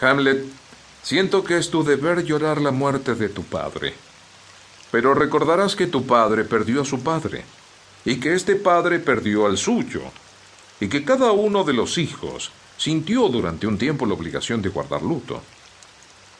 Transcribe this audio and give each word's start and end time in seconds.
Hamlet, 0.00 0.44
siento 1.02 1.42
que 1.42 1.56
es 1.56 1.70
tu 1.70 1.82
deber 1.82 2.24
llorar 2.24 2.60
la 2.60 2.70
muerte 2.70 3.14
de 3.14 3.28
tu 3.28 3.44
padre. 3.44 3.94
Pero 4.90 5.14
recordarás 5.14 5.74
que 5.74 5.86
tu 5.86 6.06
padre 6.06 6.44
perdió 6.44 6.82
a 6.82 6.84
su 6.84 7.02
padre, 7.02 7.44
y 8.04 8.20
que 8.20 8.34
este 8.34 8.56
padre 8.56 8.98
perdió 8.98 9.46
al 9.46 9.56
suyo, 9.56 10.02
y 10.80 10.88
que 10.88 11.04
cada 11.04 11.32
uno 11.32 11.64
de 11.64 11.72
los 11.72 11.98
hijos 11.98 12.52
sintió 12.76 13.28
durante 13.28 13.66
un 13.66 13.78
tiempo 13.78 14.06
la 14.06 14.14
obligación 14.14 14.60
de 14.60 14.68
guardar 14.68 15.02
luto. 15.02 15.42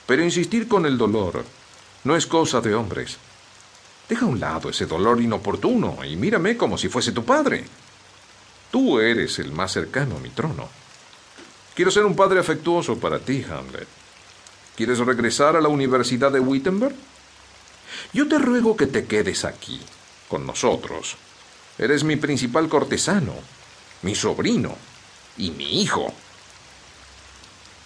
Pero 0.07 0.23
insistir 0.23 0.68
con 0.68 0.86
el 0.86 0.98
dolor 0.98 1.45
no 2.04 2.14
es 2.14 2.27
cosa 2.27 2.61
de 2.61 2.75
hombres. 2.75 3.16
Deja 4.09 4.27
a 4.27 4.29
un 4.29 4.38
lado 4.38 4.70
ese 4.70 4.86
dolor 4.86 5.20
inoportuno 5.20 6.04
y 6.04 6.14
mírame 6.14 6.57
como 6.57 6.79
si 6.79 6.88
fuese 6.88 7.12
tu 7.12 7.25
padre. 7.25 7.64
Tú 8.70 9.00
eres 9.00 9.38
el 9.38 9.50
más 9.50 9.73
cercano 9.73 10.16
a 10.16 10.20
mi 10.20 10.30
trono. 10.30 10.68
Quiero 11.77 11.90
ser 11.90 12.06
un 12.06 12.16
padre 12.16 12.40
afectuoso 12.40 12.98
para 12.98 13.18
ti, 13.18 13.44
Hamlet. 13.44 13.86
¿Quieres 14.75 14.98
regresar 14.98 15.57
a 15.57 15.61
la 15.61 15.68
Universidad 15.68 16.32
de 16.32 16.40
Wittenberg? 16.40 16.94
Yo 18.14 18.26
te 18.26 18.39
ruego 18.39 18.79
que 18.79 18.86
te 18.86 19.04
quedes 19.04 19.44
aquí, 19.44 19.79
con 20.26 20.46
nosotros. 20.46 21.18
Eres 21.76 22.03
mi 22.03 22.17
principal 22.17 22.70
cortesano, 22.70 23.34
mi 24.00 24.14
sobrino 24.14 24.75
y 25.36 25.50
mi 25.50 25.82
hijo. 25.82 26.14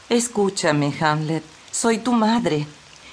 Escúchame, 0.08 0.94
Hamlet. 1.00 1.42
Soy 1.72 1.98
tu 1.98 2.12
madre. 2.12 2.68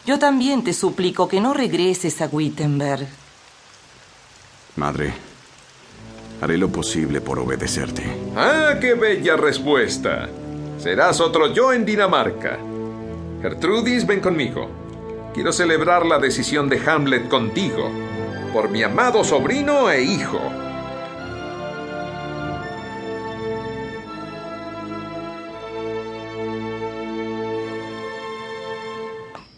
Yo 0.06 0.20
también 0.20 0.64
te 0.64 0.74
suplico 0.74 1.28
que 1.28 1.42
no 1.42 1.56
regreses 1.56 2.22
a 2.22 2.28
Wittenberg. 2.28 3.08
Madre, 4.76 5.12
haré 6.40 6.56
lo 6.56 6.70
posible 6.72 7.20
por 7.20 7.40
obedecerte. 7.40 8.04
¡Ah, 8.36 8.76
qué 8.80 8.94
bella 8.94 9.36
respuesta! 9.38 10.30
Serás 10.78 11.20
otro 11.20 11.54
yo 11.54 11.74
en 11.74 11.86
Dinamarca. 11.86 12.60
Gertrudis, 13.42 14.06
ven 14.06 14.20
conmigo. 14.20 14.70
Quiero 15.34 15.52
celebrar 15.52 16.06
la 16.06 16.20
decisión 16.20 16.70
de 16.70 16.80
Hamlet 16.88 17.28
contigo, 17.30 17.92
por 18.54 18.70
mi 18.70 18.84
amado 18.84 19.24
sobrino 19.24 19.90
e 19.90 20.04
hijo. 20.04 20.40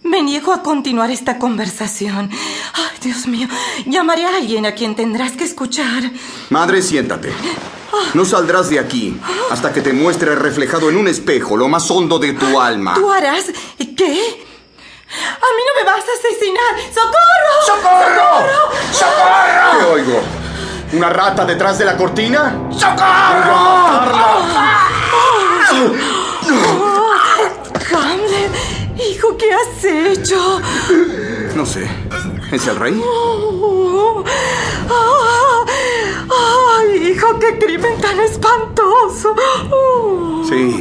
Me 0.03 0.23
niego 0.23 0.51
a 0.53 0.63
continuar 0.63 1.11
esta 1.11 1.38
conversación. 1.38 2.29
Ay, 2.73 2.97
Dios 3.01 3.27
mío, 3.27 3.47
llamaré 3.85 4.25
a 4.25 4.38
alguien 4.38 4.66
a 4.66 4.73
quien 4.73 4.95
tendrás 4.95 5.33
que 5.33 5.44
escuchar. 5.44 6.11
Madre, 6.49 6.81
siéntate. 6.81 7.29
No 8.13 8.25
saldrás 8.25 8.69
de 8.69 8.79
aquí 8.79 9.19
hasta 9.51 9.73
que 9.73 9.81
te 9.81 9.93
muestre 9.93 10.35
reflejado 10.35 10.89
en 10.89 10.97
un 10.97 11.07
espejo 11.07 11.57
lo 11.57 11.67
más 11.67 11.89
hondo 11.91 12.19
de 12.19 12.33
tu 12.33 12.59
alma. 12.59 12.95
¿Tú 12.95 13.11
harás 13.11 13.45
qué? 13.95 14.45
A 15.11 15.47
mí 15.55 15.63
no 15.67 15.73
me 15.75 15.83
vas 15.85 16.03
a 16.03 16.13
asesinar. 16.19 16.75
¡Socorro! 16.93 17.53
¡Socorro! 17.65 18.49
¡Socorro! 18.91 19.79
¿Qué 19.79 19.85
oigo? 19.85 20.21
¿Una 20.93 21.09
rata 21.09 21.45
detrás 21.45 21.77
de 21.77 21.85
la 21.85 21.97
cortina? 21.97 22.67
¡Socorro! 22.71 23.79
Hamlet, 27.91 28.51
hijo, 28.97 29.37
¿qué 29.37 29.53
has 29.53 29.83
hecho? 29.83 30.61
No 31.55 31.65
sé. 31.65 31.87
¿Es 32.51 32.65
el 32.65 32.75
rey? 32.77 32.99
Oh, 33.03 34.23
ah, 34.89 35.28
¡Ay, 37.50 37.55
hijo, 37.55 37.59
qué 37.59 37.66
crimen 37.66 38.02
tan 38.02 38.19
espantoso! 38.19 39.36
Oh. 39.72 40.44
Sí, 40.47 40.80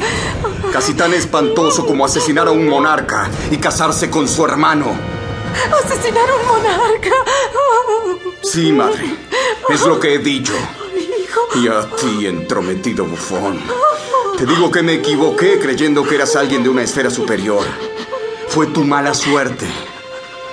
casi 0.73 0.95
tan 0.95 1.15
espantoso 1.15 1.87
como 1.87 2.05
asesinar 2.05 2.49
a 2.49 2.51
un 2.51 2.69
monarca 2.69 3.31
y 3.51 3.57
casarse 3.59 4.11
con 4.11 4.29
su 4.29 4.45
hermano. 4.45 4.87
¿Asesinar 5.85 6.29
a 6.29 6.35
un 6.35 6.47
monarca? 6.47 7.11
Sí, 8.43 8.73
madre, 8.73 9.17
es 9.69 9.81
lo 9.83 9.99
que 9.99 10.15
he 10.15 10.19
dicho. 10.19 10.55
Hijo. 10.97 11.41
Y 11.61 11.69
a 11.69 11.89
ti, 11.97 12.27
entrometido 12.27 13.05
bufón. 13.05 13.61
Te 14.37 14.47
digo 14.47 14.71
que 14.71 14.83
me 14.83 14.95
equivoqué 14.95 15.59
creyendo 15.59 16.05
que 16.05 16.15
eras 16.15 16.37
alguien 16.37 16.63
de 16.63 16.69
una 16.69 16.83
esfera 16.83 17.11
superior. 17.11 17.65
Fue 18.49 18.67
tu 18.69 18.85
mala 18.85 19.13
suerte. 19.13 19.67